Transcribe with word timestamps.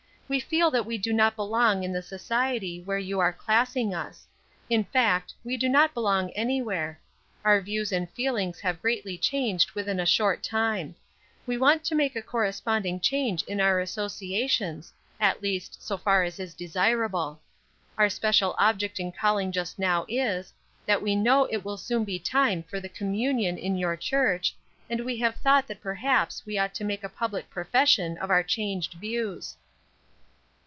We 0.31 0.39
feel 0.39 0.71
that 0.71 0.85
we 0.85 0.97
do 0.97 1.11
not 1.11 1.35
belong 1.35 1.83
in 1.83 1.91
the 1.91 2.01
society 2.01 2.79
where 2.79 2.97
you 2.97 3.19
are 3.19 3.33
classing 3.33 3.93
us; 3.93 4.29
in 4.69 4.85
fact, 4.85 5.33
we 5.43 5.57
do 5.57 5.67
not 5.67 5.93
belong 5.93 6.29
anywhere. 6.29 7.01
Our 7.43 7.59
views 7.59 7.91
and 7.91 8.09
feelings 8.11 8.57
have 8.61 8.81
greatly 8.81 9.17
changed 9.17 9.71
within 9.71 9.99
a 9.99 10.05
short 10.05 10.41
time. 10.41 10.95
We 11.45 11.57
want 11.57 11.83
to 11.83 11.95
make 11.95 12.15
a 12.15 12.21
corresponding 12.21 13.01
change 13.01 13.43
in 13.43 13.59
our 13.59 13.81
associations; 13.81 14.93
at 15.19 15.41
least, 15.43 15.83
so 15.83 15.97
far 15.97 16.23
as 16.23 16.39
is 16.39 16.53
desirable. 16.53 17.41
Our 17.97 18.07
special 18.07 18.55
object 18.57 19.01
in 19.01 19.11
calling 19.11 19.51
just 19.51 19.77
now 19.77 20.05
is, 20.07 20.53
that 20.85 21.01
we 21.01 21.13
know 21.13 21.43
it 21.51 21.65
will 21.65 21.75
soon 21.75 22.05
be 22.05 22.19
time 22.19 22.63
for 22.63 22.79
the 22.79 22.87
communion 22.87 23.57
in 23.57 23.75
your 23.75 23.97
church, 23.97 24.55
and 24.89 25.01
we 25.01 25.17
have 25.17 25.35
thought 25.35 25.67
that 25.67 25.81
perhaps 25.81 26.45
we 26.45 26.57
ought 26.57 26.73
to 26.75 26.85
make 26.85 27.03
a 27.03 27.09
public 27.09 27.49
profession 27.49 28.17
of 28.19 28.29
our 28.31 28.43
changed 28.43 28.93
views." 28.93 29.57